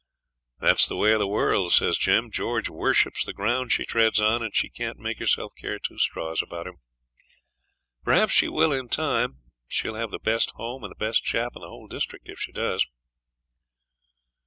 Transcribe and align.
'That's 0.59 0.87
the 0.87 0.95
way 0.95 1.11
of 1.11 1.19
the 1.19 1.27
world,' 1.27 1.73
says 1.73 1.95
Jim. 1.95 2.31
'George 2.31 2.67
worships 2.69 3.23
the 3.23 3.33
ground 3.35 3.71
she 3.71 3.85
treads 3.85 4.19
on, 4.19 4.41
and 4.41 4.55
she 4.55 4.67
can't 4.67 4.97
make 4.97 5.19
herself 5.19 5.53
care 5.55 5.77
two 5.77 5.99
straws 5.99 6.41
about 6.41 6.65
him. 6.65 6.77
Perhaps 8.03 8.33
she 8.33 8.47
will 8.47 8.73
in 8.73 8.89
time. 8.89 9.41
She'll 9.67 9.93
have 9.93 10.09
the 10.09 10.17
best 10.17 10.53
home 10.55 10.83
and 10.83 10.89
the 10.89 10.95
best 11.05 11.23
chap 11.23 11.51
in 11.55 11.61
the 11.61 11.67
whole 11.69 11.87
district 11.87 12.27
if 12.27 12.39
she 12.39 12.51
does.' 12.51 12.83